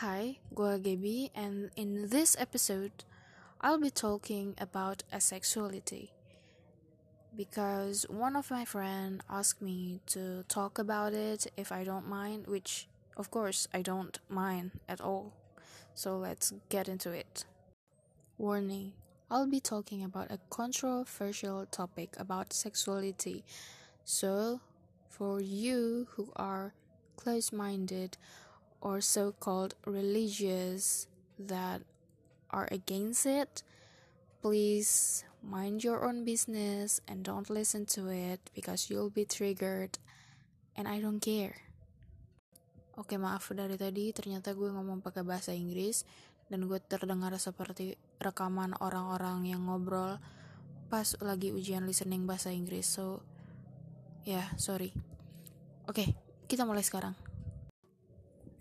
[0.00, 3.04] Hi, gue Gaby, and in this episode,
[3.60, 6.08] I'll be talking about asexuality.
[7.36, 12.46] Because one of my friend asked me to talk about it if I don't mind,
[12.46, 15.34] which of course I don't mind at all.
[15.94, 17.44] So let's get into it.
[18.38, 18.94] Warning
[19.30, 23.44] I'll be talking about a controversial topic about sexuality.
[24.04, 24.60] So,
[25.10, 26.72] for you who are
[27.16, 28.16] close minded
[28.80, 31.06] or so called religious
[31.36, 31.84] that
[32.50, 33.62] are against it,
[34.40, 39.96] please mind your own business and don't listen to it because you'll be triggered
[40.76, 41.56] and I don't care.
[43.00, 46.04] Oke maaf dari tadi ternyata gue ngomong pakai bahasa Inggris
[46.52, 50.20] dan gue terdengar seperti rekaman orang-orang yang ngobrol
[50.92, 52.84] pas lagi ujian listening bahasa Inggris.
[52.84, 53.24] So
[54.28, 54.92] ya yeah, sorry.
[55.88, 56.12] Oke
[56.44, 57.29] kita mulai sekarang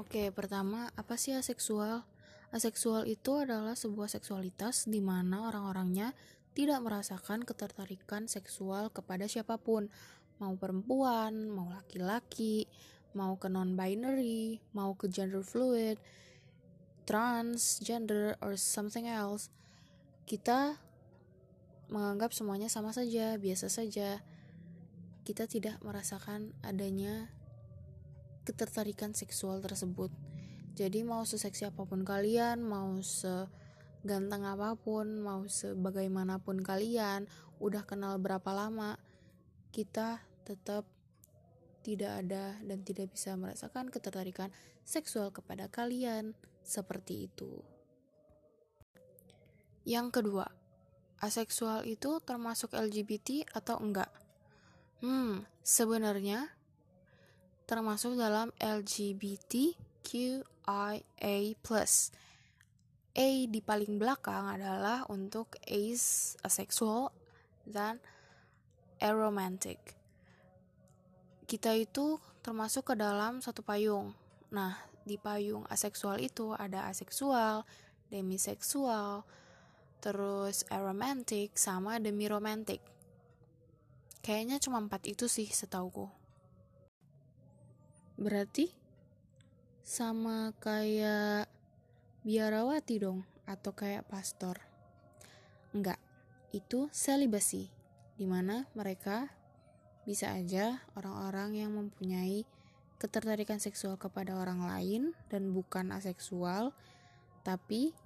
[0.00, 2.08] oke pertama apa sih aseksual?
[2.50, 6.16] Aseksual itu adalah sebuah seksualitas di mana orang-orangnya
[6.56, 9.86] tidak merasakan ketertarikan seksual kepada siapa pun.
[10.40, 12.66] Mau perempuan mau laki-laki
[13.14, 15.98] mau ke non-binary, mau ke gender fluid,
[17.06, 19.50] transgender, or something else,
[20.30, 20.78] kita
[21.90, 24.22] menganggap semuanya sama saja, biasa saja.
[25.26, 27.30] Kita tidak merasakan adanya
[28.44, 30.10] ketertarikan seksual tersebut.
[30.78, 37.28] Jadi mau seseksi apa pun kalian, mau seganteng apa pun, mau sebagaimanapun kalian,
[37.60, 38.96] udah kenal berapa lama,
[39.74, 40.88] kita tetap
[41.80, 44.52] tidak ada dan tidak bisa merasakan ketertarikan
[44.84, 47.64] seksual kepada kalian seperti itu.
[49.88, 50.46] Yang kedua,
[51.24, 54.12] aseksual itu termasuk LGBT atau enggak?
[55.00, 56.52] Hmm, sebenarnya
[57.70, 59.78] termasuk dalam LGBTQIA+.
[63.10, 67.14] A di paling belakang adalah untuk ace, asexual,
[67.62, 68.02] dan
[68.98, 70.00] aromantic
[71.50, 74.14] kita itu termasuk ke dalam satu payung.
[74.54, 77.66] Nah, di payung aseksual itu ada aseksual,
[78.06, 79.26] demiseksual,
[79.98, 82.78] terus aromantic, sama demiromantic.
[84.22, 86.19] Kayaknya cuma empat itu sih setauku.
[88.20, 88.68] Berarti
[89.80, 91.48] sama kayak
[92.20, 94.60] biarawati dong, atau kayak pastor.
[95.74, 95.98] Enggak,
[96.54, 97.66] itu selibasi,
[98.14, 99.32] di mana mereka
[100.04, 102.46] bisa aja orang-orang yang mempunyai
[103.00, 105.02] ketertarikan seksual kepada orang lain
[105.32, 106.76] dan bukan aseksual,
[107.42, 107.96] tapi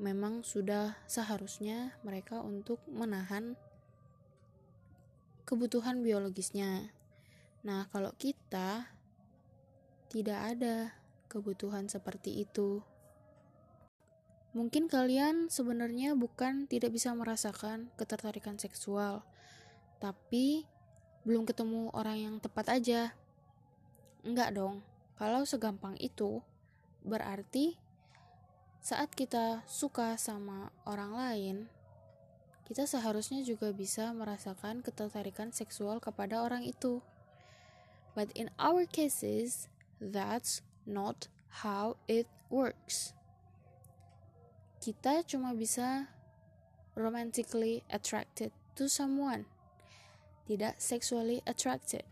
[0.00, 3.54] memang sudah seharusnya mereka untuk menahan
[5.44, 6.88] kebutuhan biologisnya.
[7.60, 8.88] Nah, kalau kita
[10.10, 10.90] tidak ada
[11.30, 12.82] kebutuhan seperti itu.
[14.50, 19.22] Mungkin kalian sebenarnya bukan tidak bisa merasakan ketertarikan seksual,
[20.02, 20.66] tapi
[21.22, 23.14] belum ketemu orang yang tepat aja.
[24.26, 24.82] Enggak dong,
[25.14, 26.42] kalau segampang itu,
[27.06, 27.78] berarti
[28.82, 31.56] saat kita suka sama orang lain,
[32.66, 37.04] kita seharusnya juga bisa merasakan ketertarikan seksual kepada orang itu.
[38.18, 41.28] But in our cases, that's not
[41.62, 43.12] how it works.
[44.80, 46.08] Kita cuma bisa
[46.96, 49.44] romantically attracted to someone
[50.50, 52.02] tidak sexually attracted.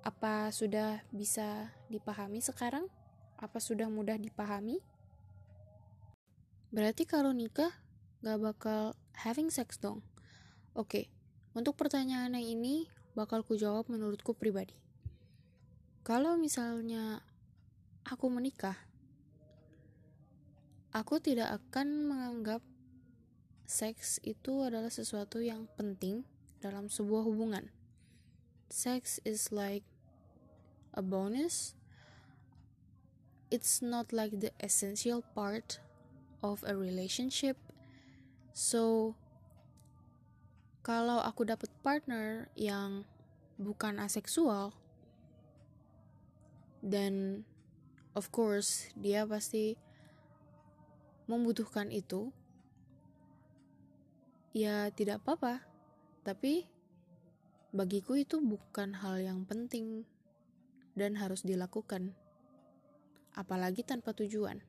[0.00, 2.88] Apa sudah bisa dipahami sekarang?
[3.36, 4.80] Apa sudah mudah dipahami?
[6.72, 7.68] Berarti kalau nikah
[8.24, 10.00] gak bakal having sex dong.
[10.72, 11.12] Oke,
[11.52, 14.72] untuk pertanyaan yang ini bakal ku jawab menurutku pribadi.
[16.08, 17.20] Kalau misalnya
[18.00, 18.80] aku menikah,
[20.88, 22.64] aku tidak akan menganggap
[23.68, 26.24] seks itu adalah sesuatu yang penting
[26.64, 27.68] dalam sebuah hubungan.
[28.72, 29.84] Sex is like
[30.96, 31.76] a bonus.
[33.52, 35.76] It's not like the essential part
[36.40, 37.60] of a relationship.
[38.56, 39.12] So,
[40.80, 43.04] kalau aku dapat partner yang
[43.60, 44.72] bukan aseksual,
[46.88, 47.44] dan
[48.16, 49.76] of course dia pasti
[51.28, 52.32] membutuhkan itu,
[54.56, 55.60] ya tidak apa-apa
[56.24, 56.64] tapi
[57.72, 60.08] bagiku itu bukan hal yang penting
[60.96, 62.16] dan harus dilakukan,
[63.36, 64.64] apalagi tanpa tujuan.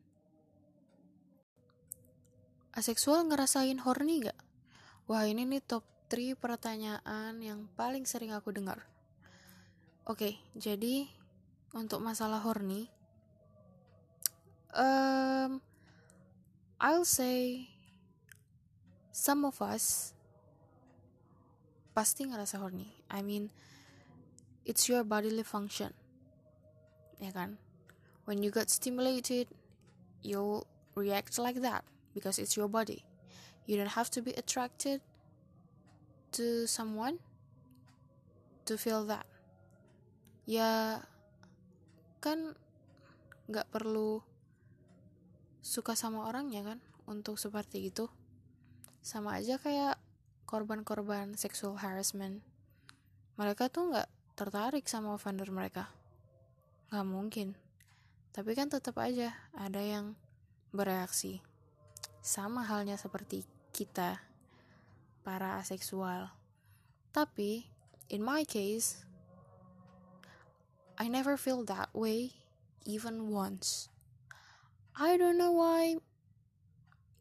[2.70, 4.40] Aseksual ngerasain horny gak?
[5.10, 8.86] Wah ini nih top 3 pertanyaan yang paling sering aku dengar.
[10.06, 11.10] Oke, jadi
[11.74, 12.90] untuk masalah horny,
[14.74, 15.62] um
[16.80, 17.68] I'll say
[19.12, 20.16] some of us
[21.92, 22.88] pasti ngerasa horny.
[23.12, 23.52] I mean
[24.64, 25.92] it's your bodily function
[27.20, 27.60] ya kan?
[28.24, 29.52] When you get stimulated
[30.24, 30.64] you'll
[30.96, 31.84] react like that
[32.16, 33.04] because it's your body.
[33.68, 35.02] You don't have to be attracted
[36.34, 37.20] to someone
[38.66, 39.26] to feel that.
[40.46, 41.04] Ya
[42.20, 42.54] kan
[43.50, 44.22] nggak perlu
[45.60, 46.80] suka sama orangnya kan
[47.10, 48.08] untuk seperti itu.
[49.02, 49.98] Sama aja kayak
[50.46, 52.44] korban-korban sexual harassment.
[53.40, 55.90] Mereka tuh nggak tertarik sama offender mereka.
[56.94, 57.48] Nggak mungkin.
[58.36, 60.14] Tapi kan tetap aja ada yang
[60.70, 61.42] bereaksi.
[62.22, 64.22] Sama halnya seperti kita
[65.26, 66.30] para aseksual.
[67.10, 67.66] Tapi
[68.14, 69.09] in my case
[71.00, 72.34] I never feel that way
[72.86, 73.88] even once.
[75.00, 75.96] I don't know why.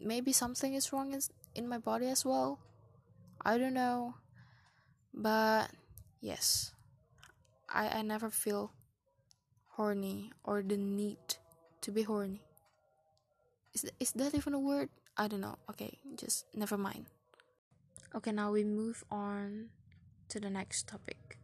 [0.00, 1.14] Maybe something is wrong
[1.54, 2.58] in my body as well.
[3.44, 4.14] I don't know.
[5.14, 5.70] But
[6.20, 6.72] yes,
[7.68, 8.72] I, I never feel
[9.78, 11.38] horny or the need
[11.82, 12.42] to be horny.
[13.74, 14.88] Is, is that even a word?
[15.16, 15.58] I don't know.
[15.70, 17.06] Okay, just never mind.
[18.14, 19.70] Okay, now we move on
[20.30, 21.37] to the next topic.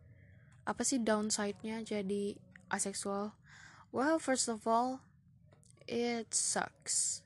[0.65, 2.37] Apa sih downside-nya jadi
[2.73, 3.37] aseksual?
[3.93, 5.05] Well, first of all,
[5.85, 7.21] it sucks.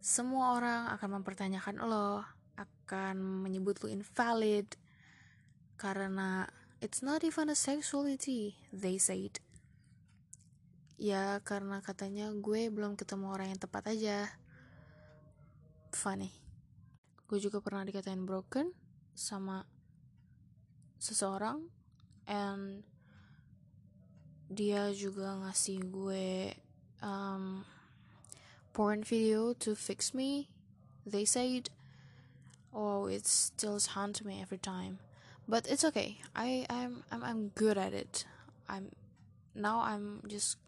[0.00, 2.24] Semua orang akan mempertanyakan lo,
[2.56, 4.76] akan menyebut lo invalid
[5.80, 6.44] karena
[6.84, 9.40] it's not even a sexuality, they said.
[11.00, 14.28] Ya, karena katanya gue belum ketemu orang yang tepat aja.
[15.96, 16.28] Funny.
[17.24, 18.76] Gue juga pernah dikatain broken
[19.16, 19.64] sama
[21.00, 21.79] seseorang
[22.30, 22.86] and
[24.46, 26.54] dia juga ngasih gue
[27.02, 27.66] um,
[28.70, 30.46] porn video to fix me
[31.06, 31.70] they said.
[32.70, 35.02] Oh it still haunts me every time.
[35.50, 36.22] But it's okay.
[36.36, 38.24] I I'm I'm I'm good at it.
[38.70, 38.94] I'm
[39.54, 40.58] now I'm just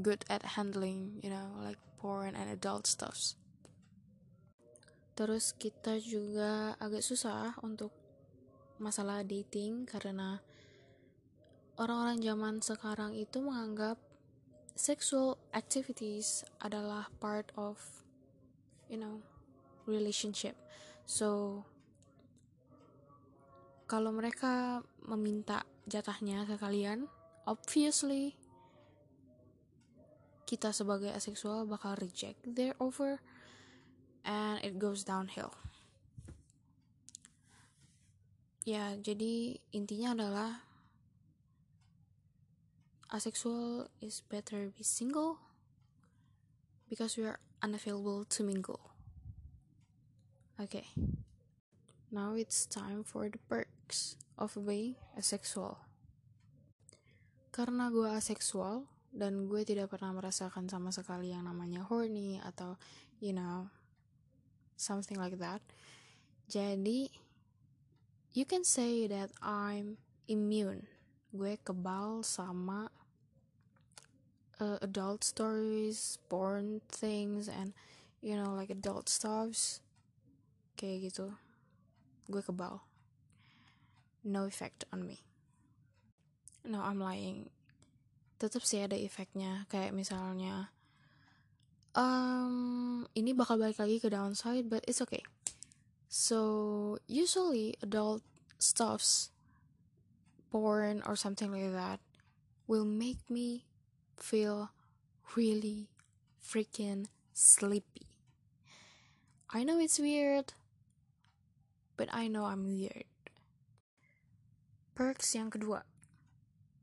[0.00, 3.36] good at handling you know like porn and adult stuffs.
[5.16, 7.92] Terus kita juga agak susah untuk
[8.76, 10.44] masalah dating karena
[11.76, 14.00] orang-orang zaman sekarang itu menganggap
[14.76, 17.80] sexual activities adalah part of
[18.88, 19.24] you know
[19.88, 20.56] relationship.
[21.08, 21.62] So
[23.86, 27.06] kalau mereka meminta jatahnya ke kalian
[27.46, 28.34] obviously
[30.46, 33.22] kita sebagai aseksual bakal reject their offer
[34.26, 35.54] and it goes downhill.
[38.66, 40.65] Ya jadi intinya adalah
[43.12, 45.38] asexual is better be single
[46.90, 48.80] because we are unavailable to mingle.
[50.60, 50.88] Okay,
[52.10, 55.78] now it's time for the perks of being asexual.
[57.52, 62.76] Karena gue asexual dan gue tidak pernah merasakan sama sekali yang namanya horny atau
[63.20, 63.68] you know
[64.76, 65.60] something like that.
[66.48, 67.12] Jadi
[68.32, 70.95] you can say that I'm immune
[71.36, 72.88] gue kebal sama
[74.60, 77.76] uh, adult stories, porn things, and
[78.24, 79.84] you know like adult stuffs
[80.80, 81.36] kayak gitu.
[82.28, 82.82] Gue kebal.
[84.26, 85.22] No effect on me.
[86.66, 87.46] No, I'm lying.
[88.42, 89.70] Tetap sih ada efeknya.
[89.70, 90.74] Kayak misalnya,
[91.94, 95.22] um, ini bakal balik lagi ke downside, but it's okay.
[96.10, 98.26] So usually adult
[98.58, 99.30] stuffs
[100.50, 102.00] porn or something like that
[102.66, 103.66] will make me
[104.16, 104.70] feel
[105.34, 105.90] really
[106.42, 108.08] freaking sleepy.
[109.50, 110.54] I know it's weird,
[111.96, 113.06] but I know I'm weird.
[114.96, 115.84] Perks yang kedua,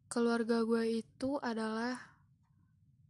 [0.08, 2.14] keluarga gue itu adalah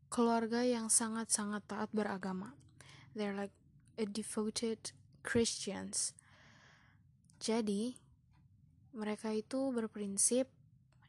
[0.07, 2.55] keluarga yang sangat-sangat taat beragama.
[3.11, 3.53] They're like
[3.99, 6.17] a devoted Christians.
[7.43, 7.99] Jadi,
[8.93, 10.47] mereka itu berprinsip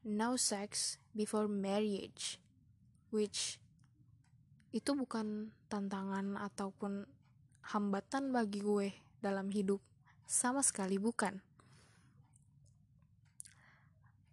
[0.04, 2.40] no sex before marriage
[3.14, 3.62] which
[4.74, 7.06] itu bukan tantangan ataupun
[7.62, 8.90] hambatan bagi gue
[9.22, 9.78] dalam hidup
[10.26, 11.38] sama sekali bukan.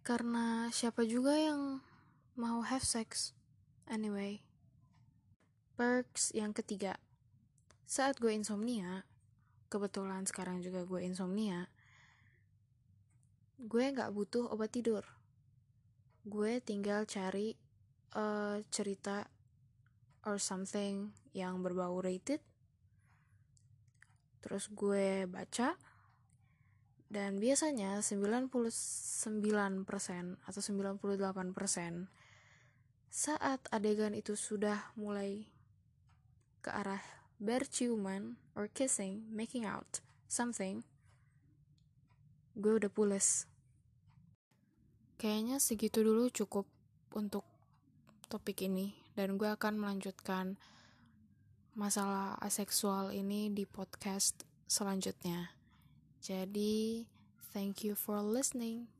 [0.02, 1.78] Karena siapa juga yang
[2.34, 3.30] mau have sex?
[3.86, 4.42] Anyway
[5.82, 7.00] perks yang ketiga.
[7.88, 9.08] Saat gue insomnia
[9.72, 11.71] kebetulan sekarang juga gue insomnia
[13.62, 15.06] gue nggak butuh obat tidur
[16.26, 17.54] gue tinggal cari
[18.18, 19.26] uh, cerita
[20.26, 22.42] or something yang berbau rated
[24.42, 25.78] terus gue baca
[27.12, 28.66] dan biasanya 99%
[30.42, 31.54] atau 98%
[33.12, 35.44] saat adegan itu sudah mulai
[36.64, 37.04] ke arah
[37.36, 40.00] berciuman or kissing, making out,
[40.30, 40.80] something,
[42.56, 43.44] gue udah pules.
[45.22, 46.66] Kayaknya segitu dulu cukup
[47.14, 47.46] untuk
[48.26, 50.58] topik ini dan gue akan melanjutkan
[51.78, 55.54] masalah aseksual ini di podcast selanjutnya.
[56.18, 57.06] Jadi,
[57.54, 58.90] thank you for listening.